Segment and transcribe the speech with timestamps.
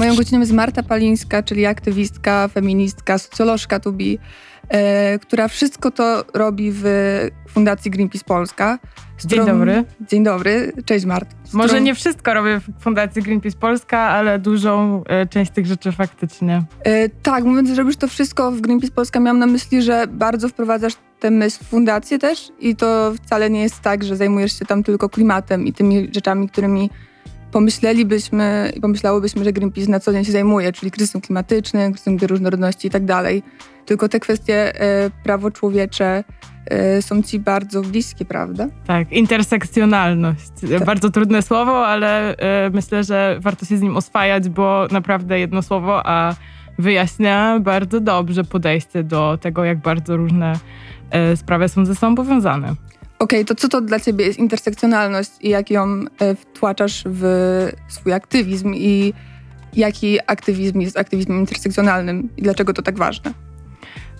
[0.00, 4.18] Moją godziną jest Marta Palińska, czyli aktywistka, feministka, socjolożka Tubi,
[4.68, 6.84] e, która wszystko to robi w
[7.48, 8.78] Fundacji Greenpeace Polska.
[9.24, 9.84] Dzień dobry.
[10.10, 11.36] Dzień dobry, cześć Marta.
[11.52, 11.84] Może którą...
[11.84, 16.62] nie wszystko robię w Fundacji Greenpeace Polska, ale dużą e, część tych rzeczy faktycznie.
[16.84, 20.48] E, tak, mówiąc, że robisz to wszystko w Greenpeace Polska, miałam na myśli, że bardzo
[20.48, 24.64] wprowadzasz tę myśl w fundację też i to wcale nie jest tak, że zajmujesz się
[24.64, 26.90] tam tylko klimatem i tymi rzeczami, którymi
[27.52, 32.88] pomyślelibyśmy i pomyślałybyśmy, że Greenpeace na co dzień się zajmuje, czyli kryzysem klimatycznym, kryzysem różnorodności
[32.88, 33.42] i tak dalej.
[33.86, 36.24] Tylko te kwestie e, prawo człowiecze
[36.66, 38.66] e, są ci bardzo bliskie, prawda?
[38.86, 40.50] Tak, intersekcjonalność.
[40.70, 40.84] Tak.
[40.84, 45.62] Bardzo trudne słowo, ale e, myślę, że warto się z nim oswajać, bo naprawdę jedno
[45.62, 46.34] słowo, a
[46.78, 50.58] wyjaśnia bardzo dobrze podejście do tego, jak bardzo różne
[51.36, 52.74] sprawy są ze sobą powiązane.
[53.20, 57.22] Okej, okay, to co to dla ciebie jest intersekcjonalność i jak ją e, wtłaczasz w
[57.88, 59.12] swój aktywizm i
[59.76, 63.34] jaki aktywizm jest aktywizmem intersekcjonalnym i dlaczego to tak ważne?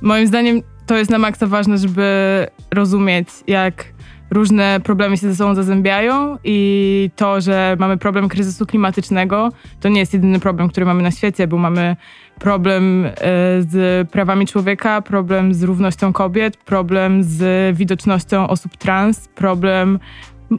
[0.03, 3.85] Moim zdaniem to jest na maksa ważne, żeby rozumieć, jak
[4.31, 10.01] różne problemy się ze sobą zazębiają i to, że mamy problem kryzysu klimatycznego, to nie
[10.01, 11.97] jest jedyny problem, który mamy na świecie, bo mamy
[12.39, 13.13] problem e,
[13.63, 19.99] z prawami człowieka, problem z równością kobiet, problem z widocznością osób trans, problem,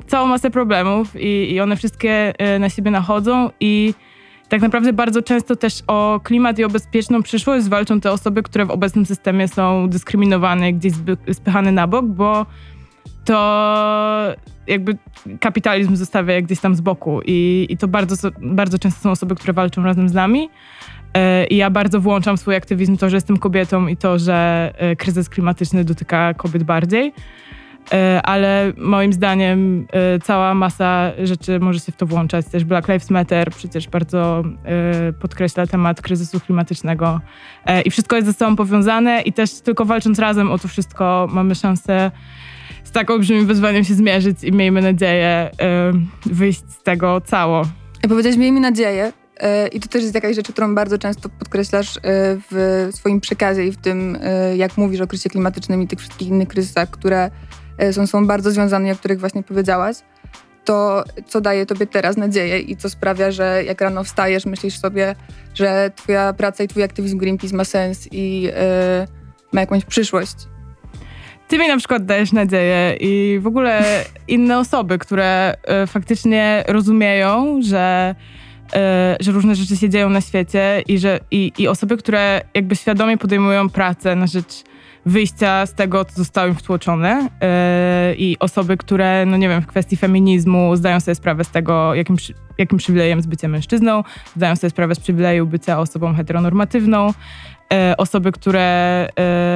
[0.07, 3.93] całą masę problemów i, i one wszystkie e, na siebie nachodzą i
[4.49, 8.65] tak naprawdę bardzo często też o klimat i o bezpieczną przyszłość walczą te osoby, które
[8.65, 10.93] w obecnym systemie są dyskryminowane, gdzieś
[11.33, 12.45] spychane na bok, bo
[13.25, 14.35] to
[14.67, 14.97] jakby
[15.39, 19.35] kapitalizm zostawia je gdzieś tam z boku i, i to bardzo, bardzo często są osoby,
[19.35, 20.49] które walczą razem z nami.
[21.13, 24.95] E, I ja bardzo włączam swój aktywizm to, że jestem kobietą i to, że e,
[24.95, 27.13] kryzys klimatyczny dotyka kobiet bardziej.
[27.93, 29.87] E, ale moim zdaniem
[30.23, 32.45] cała masa rzeczy może się w to włączać.
[32.45, 34.43] Też Black Lives Matter przecież bardzo
[35.19, 37.21] podkreśla temat kryzysu klimatycznego.
[37.85, 41.55] I wszystko jest ze sobą powiązane i też tylko walcząc razem o to wszystko mamy
[41.55, 42.11] szansę
[42.91, 45.51] z tak olbrzymim wyzwaniem się zmierzyć i miejmy nadzieję
[46.25, 47.61] wyjść z tego cało.
[48.09, 52.01] Powiedziałeś miejmy nadzieję, E, I to też jest jakaś rzecz, którą bardzo często podkreślasz e,
[52.51, 56.27] w swoim przekazie i w tym, e, jak mówisz o kryzysie klimatycznym i tych wszystkich
[56.27, 57.31] innych kryzysach, które
[57.91, 59.97] są, są bardzo związane, o których właśnie powiedziałaś.
[60.65, 65.15] To, co daje tobie teraz nadzieję i co sprawia, że jak rano wstajesz, myślisz sobie,
[65.53, 68.49] że twoja praca i twój aktywizm Greenpeace ma sens i
[69.53, 70.35] ma jakąś przyszłość.
[71.51, 75.53] Ty mi na przykład dajesz nadzieję i w ogóle inne osoby, które
[75.83, 78.15] y, faktycznie rozumieją, że
[78.73, 82.75] E, że różne rzeczy się dzieją na świecie i, że, i, i osoby, które jakby
[82.75, 84.63] świadomie podejmują pracę na rzecz
[85.05, 89.67] wyjścia z tego, co zostało im wtłoczone yy, i osoby, które, no nie wiem, w
[89.67, 92.15] kwestii feminizmu zdają sobie sprawę z tego, jakim,
[92.57, 94.03] jakim przywilejem jest bycie mężczyzną,
[94.35, 99.07] zdają sobie sprawę z przywileju bycia osobą heteronormatywną, yy, osoby, które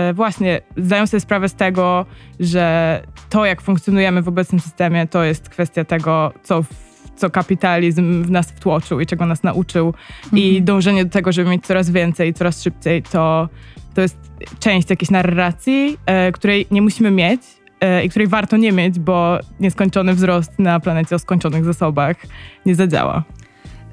[0.08, 2.06] yy, właśnie zdają sobie sprawę z tego,
[2.40, 6.86] że to, jak funkcjonujemy w obecnym systemie, to jest kwestia tego, co w
[7.16, 9.88] co kapitalizm w nas wtłoczył i czego nas nauczył.
[9.88, 10.44] Mhm.
[10.44, 13.50] I dążenie do tego, żeby mieć coraz więcej, coraz szybciej, to,
[13.96, 14.18] to jest
[14.60, 17.42] część jakiejś narracji, e, której nie musimy mieć
[17.82, 22.18] e, i której warto nie mieć, bo nieskończony wzrost na planecie o skończonych zasobach
[22.66, 23.24] nie zadziała.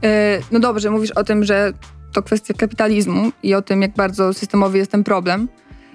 [0.04, 1.72] E, no dobrze, mówisz o tym, że
[2.12, 5.48] to kwestia kapitalizmu i o tym, jak bardzo systemowy jest ten problem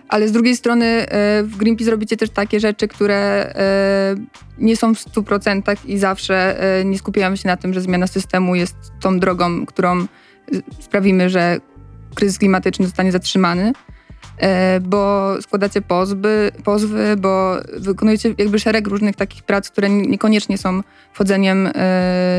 [0.07, 4.15] ale z drugiej strony e, w Greenpeace robicie też takie rzeczy, które e,
[4.57, 8.55] nie są w 100% i zawsze e, nie skupiamy się na tym, że zmiana systemu
[8.55, 10.05] jest tą drogą, którą
[10.79, 11.57] sprawimy, że
[12.15, 13.73] kryzys klimatyczny zostanie zatrzymany,
[14.81, 20.81] bo składacie pozwy, pozwy, bo wykonujecie jakby szereg różnych takich prac, które niekoniecznie są
[21.13, 21.69] wchodzeniem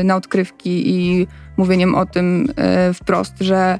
[0.03, 1.27] na odkrywki i
[1.57, 2.47] mówieniem o tym
[2.93, 3.79] wprost, że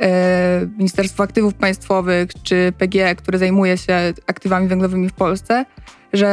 [0.00, 5.64] E, Ministerstwo Aktywów Państwowych czy PGE, które zajmuje się aktywami węglowymi w Polsce,
[6.12, 6.26] że,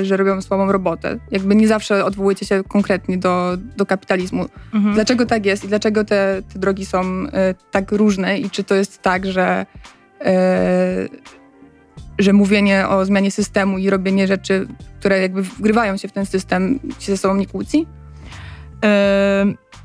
[0.00, 1.18] e, że robią słabą robotę.
[1.30, 4.46] Jakby nie zawsze odwołujecie się konkretnie do, do kapitalizmu.
[4.74, 4.94] Mhm.
[4.94, 8.74] Dlaczego tak jest i dlaczego te, te drogi są e, tak różne i czy to
[8.74, 9.66] jest tak, że,
[12.18, 14.66] że mówienie o zmianie systemu i robienie rzeczy,
[15.00, 17.86] które jakby wgrywają się w ten system, się ze sobą nie kłóci?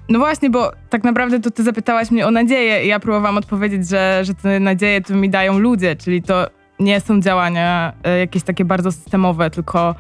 [0.09, 3.89] No właśnie, bo tak naprawdę to ty zapytałaś mnie o nadzieję i ja próbowałam odpowiedzieć,
[3.89, 6.47] że, że te nadzieje to mi dają ludzie, czyli to
[6.80, 9.95] nie są działania e, jakieś takie bardzo systemowe, tylko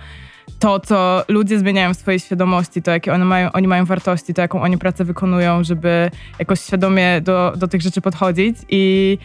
[0.59, 4.41] to, co ludzie zmieniają w swojej świadomości, to jakie one mają, oni mają wartości, to
[4.41, 8.57] jaką oni pracę wykonują, żeby jakoś świadomie do, do tych rzeczy podchodzić.
[8.69, 9.17] I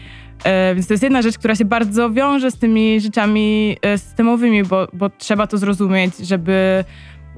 [0.43, 4.63] e, więc to jest jedna rzecz, która się bardzo wiąże z tymi rzeczami e, systemowymi,
[4.63, 6.83] bo, bo trzeba to zrozumieć, żeby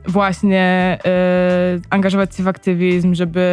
[0.08, 3.44] właśnie e, angażować się w aktywizm, żeby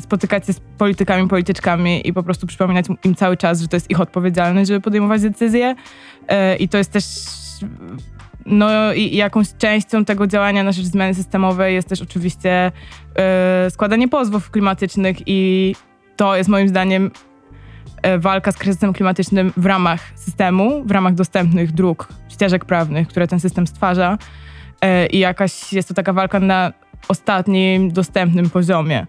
[0.00, 3.90] spotykać się z politykami, polityczkami i po prostu przypominać im cały czas, że to jest
[3.90, 5.74] ich odpowiedzialność, żeby podejmować decyzje.
[6.28, 7.04] E, I to jest też
[8.46, 12.72] no i jakąś częścią tego działania na rzecz zmiany systemowej jest też oczywiście
[13.18, 15.74] e, składanie pozwów klimatycznych i
[16.16, 17.10] to jest moim zdaniem
[18.02, 23.28] e, walka z kryzysem klimatycznym w ramach systemu, w ramach dostępnych dróg, ścieżek prawnych, które
[23.28, 24.18] ten system stwarza
[24.80, 26.72] e, i jakaś jest to taka walka na
[27.08, 29.06] ostatnim dostępnym poziomie.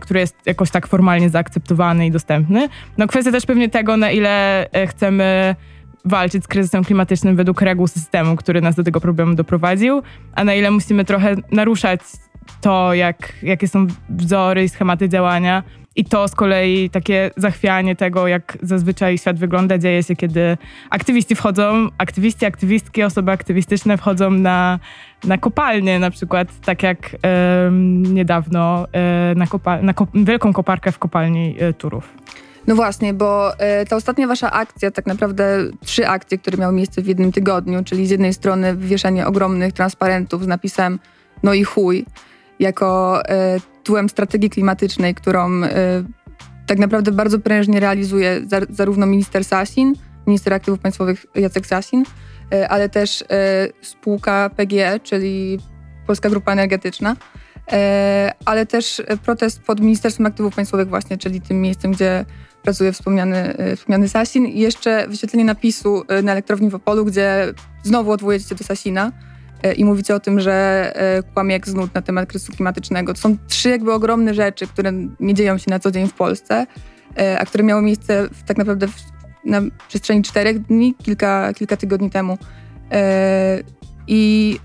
[0.00, 2.68] Który jest jakoś tak formalnie zaakceptowany i dostępny.
[2.98, 5.56] No kwestia też pewnie tego, na ile chcemy
[6.04, 10.02] walczyć z kryzysem klimatycznym według reguł systemu, który nas do tego problemu doprowadził,
[10.34, 12.00] a na ile musimy trochę naruszać
[12.60, 15.62] to, jak, jakie są wzory i schematy działania.
[15.96, 20.56] I to z kolei takie zachwianie tego, jak zazwyczaj świat wygląda, dzieje się, kiedy
[20.90, 24.78] aktywiści wchodzą, aktywiści, aktywistki, osoby aktywistyczne wchodzą na,
[25.24, 27.16] na kopalnię, na przykład tak jak
[28.02, 29.46] niedawno e, na,
[29.82, 32.14] na kop- wielką koparkę w kopalni e, Turów.
[32.68, 37.02] No właśnie, bo e, ta ostatnia wasza akcja, tak naprawdę trzy akcje, które miały miejsce
[37.02, 40.98] w jednym tygodniu, czyli z jednej strony wywieszenie ogromnych transparentów z napisem
[41.42, 42.06] no i chuj,
[42.58, 45.70] jako e, tytułem strategii klimatycznej, którą e,
[46.66, 49.94] tak naprawdę bardzo prężnie realizuje zarówno minister Sasin,
[50.26, 52.04] minister aktywów państwowych Jacek Sasin,
[52.68, 53.24] ale też
[53.82, 55.58] spółka PGE, czyli
[56.06, 57.16] Polska Grupa Energetyczna,
[58.44, 62.24] ale też protest pod Ministerstwem Aktywów Państwowych właśnie, czyli tym miejscem, gdzie
[62.62, 67.54] pracuje wspomniany, e, wspomniany Sasin i jeszcze wyświetlenie napisu e, na elektrowni w Opolu, gdzie
[67.82, 69.12] znowu odwołujecie do Sasina
[69.62, 70.92] e, i mówicie o tym, że
[71.34, 73.14] kłamie jak znud na temat kryzysu klimatycznego.
[73.14, 76.66] To są trzy jakby ogromne rzeczy, które nie dzieją się na co dzień w Polsce,
[77.38, 78.94] a które miały miejsce w, tak naprawdę w,
[79.44, 82.38] na przestrzeni czterech dni, kilka, kilka tygodni temu.
[84.06, 84.56] I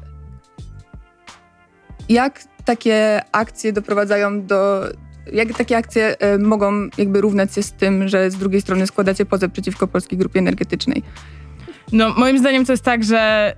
[2.10, 4.90] jak takie akcje doprowadzają do
[5.32, 9.26] jak takie akcje y, mogą jakby równać się z tym, że z drugiej strony składacie
[9.26, 11.04] pozew przeciwko Polskiej Grupie Energetycznej?
[11.92, 13.54] No, moim zdaniem to jest tak, że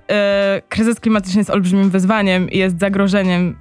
[0.58, 3.56] y, kryzys klimatyczny jest olbrzymim wyzwaniem i jest zagrożeniem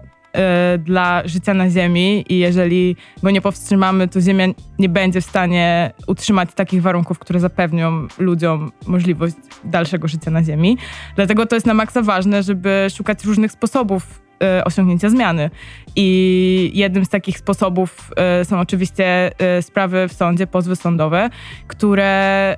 [0.80, 4.46] dla życia na Ziemi i jeżeli go nie powstrzymamy, to Ziemia
[4.80, 10.78] nie będzie w stanie utrzymać takich warunków, które zapewnią ludziom możliwość dalszego życia na Ziemi.
[11.16, 15.50] Dlatego to jest na maksa ważne, żeby szukać różnych sposobów E, osiągnięcia zmiany.
[15.96, 21.30] I jednym z takich sposobów e, są oczywiście sprawy w sądzie, pozwy sądowe,
[21.68, 22.58] które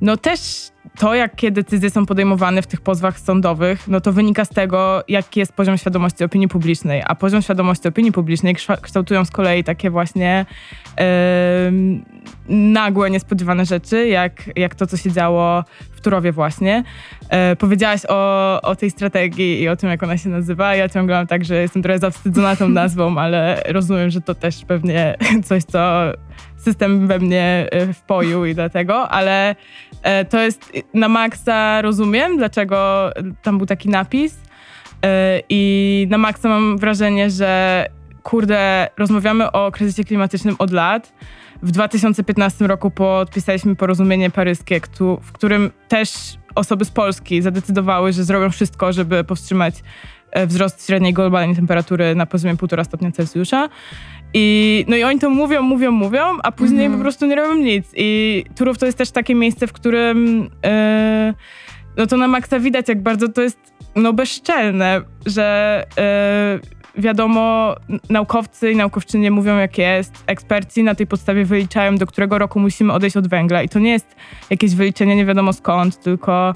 [0.00, 4.48] no też to, jakie decyzje są podejmowane w tych pozwach sądowych, no to wynika z
[4.48, 7.02] tego, jaki jest poziom świadomości opinii publicznej.
[7.06, 10.46] A poziom świadomości opinii publicznej kształtują z kolei takie właśnie
[12.48, 16.84] nagłe, niespodziewane rzeczy, jak, jak to, co się działo w Turowie właśnie.
[17.22, 20.74] Yy, powiedziałaś o, o tej strategii i o tym, jak ona się nazywa.
[20.74, 24.64] Ja ciągle mam tak, że jestem trochę zawstydzona tą nazwą, ale rozumiem, że to też
[24.64, 26.12] pewnie coś, co
[26.56, 29.56] system we mnie e, wpoił i dlatego, ale
[30.02, 33.10] e, to jest na maksa rozumiem, dlaczego
[33.42, 34.38] tam był taki napis
[35.04, 37.86] e, i na maksa mam wrażenie, że
[38.28, 41.12] kurde, rozmawiamy o kryzysie klimatycznym od lat.
[41.62, 44.80] W 2015 roku podpisaliśmy porozumienie paryskie,
[45.22, 46.10] w którym też
[46.54, 49.74] osoby z Polski zadecydowały, że zrobią wszystko, żeby powstrzymać
[50.46, 53.68] wzrost średniej globalnej temperatury na poziomie 1,5 stopnia Celsjusza.
[54.34, 57.54] I, no i oni to mówią, mówią, mówią, a później mm po prostu nie robią
[57.54, 57.86] nic.
[57.96, 61.34] I Turów to jest też takie miejsce, w którym yy,
[61.96, 63.58] no to na maksa widać, jak bardzo to jest
[63.96, 67.74] no bezczelne, że yy, wiadomo,
[68.10, 72.92] naukowcy i naukowczynie mówią jak jest, eksperci na tej podstawie wyliczają, do którego roku musimy
[72.92, 73.62] odejść od węgla.
[73.62, 74.16] I to nie jest
[74.50, 76.54] jakieś wyliczenie nie wiadomo skąd, tylko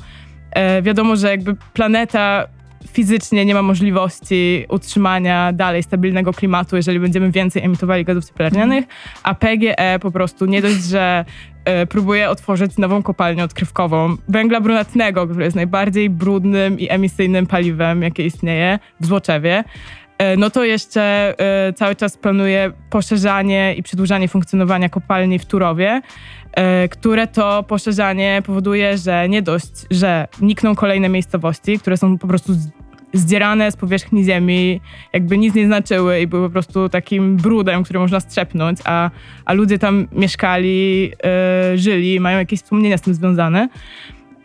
[0.56, 2.46] yy, wiadomo, że jakby planeta
[2.88, 8.84] fizycznie nie ma możliwości utrzymania dalej stabilnego klimatu, jeżeli będziemy więcej emitowali gazów cieplarnianych,
[9.22, 11.24] a PGE po prostu nie dość, że
[11.82, 18.02] y, próbuje otworzyć nową kopalnię odkrywkową węgla brunatnego, który jest najbardziej brudnym i emisyjnym paliwem,
[18.02, 19.64] jakie istnieje w Złoczewie, e,
[20.36, 21.34] no to jeszcze
[21.68, 26.02] y, cały czas planuje poszerzanie i przedłużanie funkcjonowania kopalni w Turowie.
[26.52, 32.26] E, które to poszerzanie powoduje, że nie dość, że nikną kolejne miejscowości, które są po
[32.26, 32.52] prostu
[33.12, 34.80] zdzierane z powierzchni ziemi,
[35.12, 39.10] jakby nic nie znaczyły i były po prostu takim brudem, który można strzepnąć, a,
[39.44, 43.68] a ludzie tam mieszkali, e, żyli, mają jakieś wspomnienia z tym związane.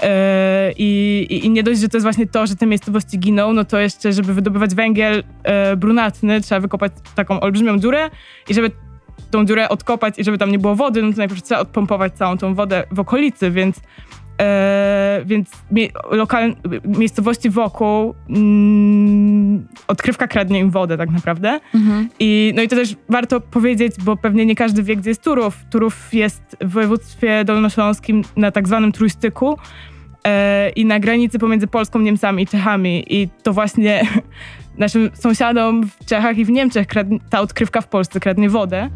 [0.01, 3.66] E, I, i, nie dość, że to jest właśnie to, że te miejscowości giną, no
[3.66, 8.10] to jeszcze, żeby wydobywać węgiel e, brunatny, trzeba wykopać taką olbrzymią dziurę
[8.50, 8.72] i żeby
[9.32, 12.38] tą dziurę odkopać i żeby tam nie było wody, no to najpierw trzeba odpompować całą
[12.38, 13.82] tą wodę w okolicy, więc,
[14.42, 19.26] e, więc mie, lokal, miejscowości wokół mm,
[19.87, 21.59] odkrywka kradnie im wodę tak naprawdę.
[22.19, 25.57] I, no i to też warto powiedzieć, bo pewnie nie każdy wie, gdzie jest Turów.
[25.69, 29.57] Turów jest w województwie dolnośląskim na tak zwanym trójstyku
[30.23, 33.13] e, i na granicy pomiędzy Polską, Niemcami i Czechami.
[33.13, 34.01] I to właśnie
[34.77, 38.89] naszym sąsiadom w Czechach i w Niemczech kradnie, ta odkrywka w Polsce kradnie wodę.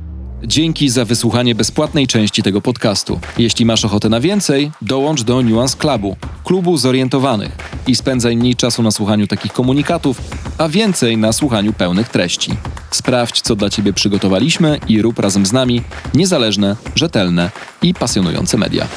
[0.43, 3.19] Dzięki za wysłuchanie bezpłatnej części tego podcastu.
[3.37, 7.51] Jeśli masz ochotę na więcej, dołącz do Nuance Clubu, klubu zorientowanych
[7.87, 10.21] i spędzaj mniej czasu na słuchaniu takich komunikatów,
[10.61, 12.51] a więcej na słuchaniu pełnych treści.
[12.91, 15.81] Sprawdź, co dla Ciebie przygotowaliśmy i rób razem z nami
[16.13, 17.51] niezależne, rzetelne
[17.81, 18.87] i pasjonujące media.